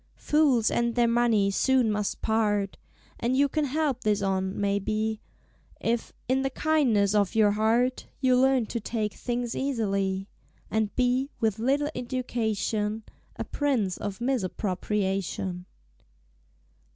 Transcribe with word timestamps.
"Fools 0.17 0.71
and 0.71 0.95
Their 0.95 1.07
Money 1.07 1.51
soon 1.51 1.91
must 1.91 2.23
part!" 2.23 2.75
And 3.19 3.37
you 3.37 3.47
can 3.47 3.65
help 3.65 4.01
this 4.01 4.23
on, 4.23 4.59
may 4.59 4.79
be, 4.79 5.21
If, 5.79 6.11
in 6.27 6.41
the 6.41 6.49
kindness 6.49 7.13
of 7.13 7.35
your 7.35 7.51
Heart, 7.51 8.07
You 8.19 8.35
Learn 8.35 8.65
to 8.65 8.79
Take 8.79 9.13
things 9.13 9.55
easily; 9.55 10.27
And 10.71 10.95
be, 10.95 11.29
with 11.39 11.59
little 11.59 11.91
education, 11.93 13.03
A 13.35 13.43
Prince 13.43 13.95
of 13.97 14.19
Misappropriation. 14.19 15.67